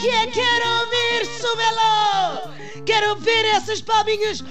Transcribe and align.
que 0.00 0.26
quero 0.32 0.66
ouvir 0.80 1.26
subelo. 1.26 2.54
Quero 2.86 3.16
ver 3.16 3.44
essas 3.56 3.82
palminhas. 3.82 4.42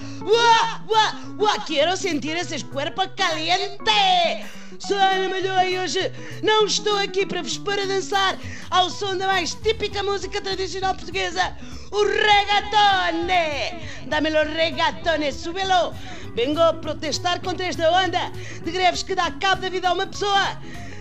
Quero 1.66 1.98
sentir 1.98 2.38
esses 2.38 2.62
corpos 2.64 3.10
caliente. 3.16 4.46
Sou 4.80 4.98
Ana 4.98 5.28
Malhoa 5.30 5.66
e 5.66 5.80
hoje 5.80 6.12
não 6.44 6.66
estou 6.66 6.98
aqui 6.98 7.26
para 7.26 7.42
vos 7.42 7.58
para 7.58 7.86
dançar 7.88 8.38
ao 8.70 8.90
som 8.90 9.18
da 9.18 9.28
mais 9.28 9.56
típica 9.56 10.04
música 10.04 10.40
tradicional 10.40 10.94
portuguesa, 10.96 11.58
o 11.92 12.04
regatone. 12.06 13.82
Dá-me 14.06 14.30
o 14.30 14.54
regatone, 14.54 15.34
subelo. 15.34 15.94
Vengo 16.36 16.74
protestar 16.76 17.42
contra 17.42 17.66
esta 17.66 17.92
onda 17.92 18.32
de 18.64 18.72
greves 18.72 19.04
que 19.04 19.16
dá 19.16 19.32
cabo 19.32 19.64
da 19.64 19.70
vida 19.70 19.90
a 19.90 19.94
uma 19.94 20.06
pessoa 20.06 20.58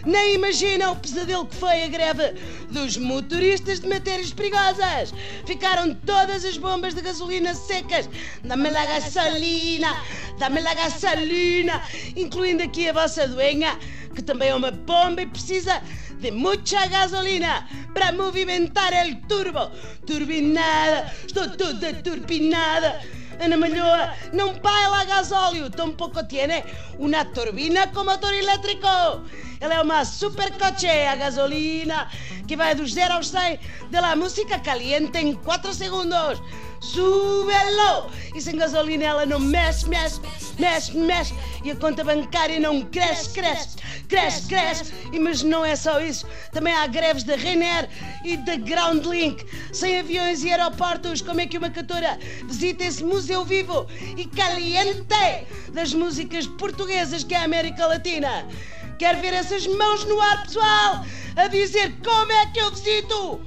nem 0.06 0.34
imaginam 0.34 0.92
o 0.92 0.96
pesadelo 0.96 1.46
que 1.46 1.56
foi 1.56 1.84
a 1.84 1.88
greve 1.88 2.34
dos 2.70 2.96
motoristas 2.96 3.80
de 3.80 3.88
matérias 3.88 4.32
perigosas. 4.32 5.12
Ficaram 5.46 5.94
todas 5.94 6.44
as 6.44 6.56
bombas 6.56 6.94
de 6.94 7.02
gasolina 7.02 7.54
secas. 7.54 8.08
Dá-me 8.44 8.70
la 8.70 8.86
gasolina, 8.86 9.96
dá-me 10.38 10.60
la 10.60 10.74
gasolina, 10.74 11.82
incluindo 12.16 12.62
aqui 12.62 12.88
a 12.88 12.92
vossa 12.92 13.26
duenha, 13.26 13.78
que 14.14 14.22
também 14.22 14.50
é 14.50 14.54
uma 14.54 14.70
bomba 14.70 15.22
e 15.22 15.26
precisa 15.26 15.82
de 16.20 16.30
muita 16.30 16.86
gasolina 16.86 17.68
para 17.94 18.12
movimentar 18.12 18.92
el 18.92 19.20
turbo. 19.28 19.70
Turbinada, 20.06 21.12
estou 21.26 21.48
toda 21.50 21.92
turbinada. 22.02 23.00
Ana 23.40 23.56
Malhoa 23.56 24.14
não 24.32 24.54
baila 24.54 25.00
a 25.00 25.04
gasóleo, 25.04 25.70
tampouco 25.70 26.26
tiene 26.26 26.64
una 26.98 27.24
turbina 27.24 27.86
com 27.92 28.04
motor 28.04 28.34
elétrico. 28.34 28.88
Ela 29.60 29.74
é 29.74 29.80
uma 29.80 30.04
super 30.04 30.50
coche 30.58 31.06
a 31.06 31.16
gasolina 31.16 32.08
que 32.46 32.56
vai 32.56 32.74
dos 32.74 32.92
0 32.92 33.14
aos 33.14 33.28
100 33.28 33.58
de 33.90 34.00
la 34.00 34.16
música 34.16 34.58
caliente 34.60 35.18
em 35.18 35.34
4 35.34 35.72
segundos. 35.72 36.40
Súbelo! 36.80 38.10
E 38.34 38.40
sem 38.40 38.56
gasolina 38.56 39.04
ela 39.04 39.26
não 39.26 39.40
mexe, 39.40 39.88
mexe, 39.88 40.20
mexe, 40.58 40.96
mexe. 40.96 41.34
E 41.64 41.70
a 41.70 41.76
conta 41.76 42.04
bancária 42.04 42.60
não 42.60 42.82
cresce, 42.82 43.30
cresce, 43.30 43.76
cresce, 44.08 44.46
cresce. 44.46 44.92
E 45.12 45.18
mas 45.18 45.42
não 45.42 45.64
é 45.64 45.74
só 45.74 46.00
isso. 46.00 46.26
Também 46.52 46.72
há 46.72 46.86
greves 46.86 47.24
da 47.24 47.34
Ryanair 47.34 47.88
e 48.24 48.36
da 48.36 48.56
Groundlink. 48.56 49.44
Sem 49.72 49.98
aviões 49.98 50.44
e 50.44 50.50
aeroportos, 50.50 51.20
como 51.20 51.40
é 51.40 51.46
que 51.46 51.58
uma 51.58 51.70
cantora 51.70 52.18
visita 52.46 52.84
esse 52.84 53.02
museu 53.02 53.44
vivo 53.44 53.86
e 54.16 54.24
caliente 54.26 55.06
das 55.72 55.92
músicas 55.92 56.46
portuguesas 56.46 57.24
que 57.24 57.34
é 57.34 57.38
a 57.38 57.44
América 57.44 57.86
Latina? 57.86 58.46
Quer 58.98 59.16
ver 59.16 59.32
essas 59.32 59.66
mãos 59.66 60.04
no 60.04 60.20
ar, 60.20 60.42
pessoal? 60.42 61.04
A 61.36 61.46
dizer 61.46 61.94
como 62.04 62.32
é 62.32 62.46
que 62.46 62.60
eu 62.60 62.70
visito? 62.70 63.40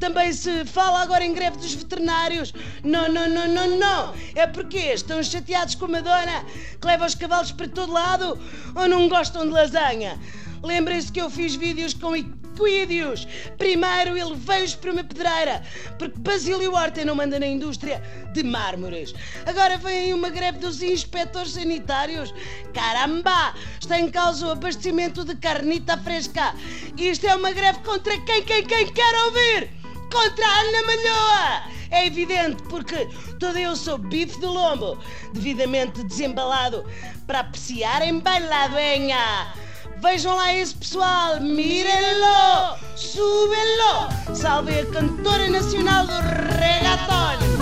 Também 0.00 0.32
se 0.32 0.64
fala 0.64 1.02
agora 1.02 1.24
em 1.24 1.34
greve 1.34 1.58
dos 1.58 1.74
veterinários. 1.74 2.54
Não, 2.82 3.06
não, 3.12 3.28
não, 3.28 3.46
não, 3.46 3.78
não. 3.78 4.14
É 4.34 4.46
porque 4.46 4.78
estão 4.78 5.22
chateados 5.22 5.74
com 5.74 5.84
a 5.84 5.88
Madonna 5.88 6.44
que 6.80 6.86
leva 6.86 7.04
os 7.04 7.14
cavalos 7.14 7.52
para 7.52 7.68
todo 7.68 7.92
lado 7.92 8.38
ou 8.74 8.88
não 8.88 9.10
gostam 9.10 9.44
de 9.44 9.52
lasanha. 9.52 10.18
Lembrem-se 10.62 11.12
que 11.12 11.20
eu 11.20 11.30
fiz 11.30 11.54
vídeos 11.54 11.92
com 11.92 12.16
equídeos. 12.16 13.26
Primeiro 13.58 14.16
ele 14.16 14.34
veio-os 14.36 14.74
para 14.74 14.92
uma 14.92 15.04
pedreira, 15.04 15.62
porque 15.98 16.18
Basílio 16.18 16.74
Horta 16.74 17.04
não 17.04 17.14
manda 17.14 17.38
na 17.38 17.46
indústria 17.46 18.02
de 18.32 18.42
mármores. 18.42 19.14
Agora 19.44 19.76
vem 19.76 20.14
uma 20.14 20.30
greve 20.30 20.58
dos 20.58 20.82
inspectores 20.82 21.52
sanitários. 21.52 22.34
Caramba! 22.72 23.54
Está 23.78 23.98
em 23.98 24.10
causa 24.10 24.46
o 24.46 24.50
abastecimento 24.50 25.24
de 25.24 25.36
carnita 25.36 25.96
fresca. 25.98 26.54
Isto 26.96 27.26
é 27.26 27.34
uma 27.34 27.52
greve 27.52 27.80
contra 27.80 28.18
quem, 28.20 28.42
quem, 28.44 28.64
quem 28.64 28.86
quer 28.92 29.14
ouvir? 29.26 29.79
Contra 30.10 30.46
a 30.46 30.60
Ana 30.60 30.82
Malhoa! 30.86 31.62
É 31.90 32.06
evidente 32.06 32.62
porque 32.64 33.08
todo 33.38 33.58
eu 33.58 33.74
sou 33.74 33.98
bife 33.98 34.38
de 34.38 34.46
lombo, 34.46 34.98
devidamente 35.32 36.02
desembalado 36.04 36.84
para 37.26 37.40
apreciarem 37.40 38.20
bailaduenha. 38.20 39.52
Vejam 40.00 40.34
lá 40.36 40.54
esse 40.54 40.74
pessoal, 40.76 41.40
mírenlo, 41.40 42.76
súbenlo. 42.96 44.34
Salve 44.34 44.80
a 44.80 44.86
cantora 44.86 45.48
nacional 45.48 46.06
do 46.06 46.20
reggaeton. 46.58 47.59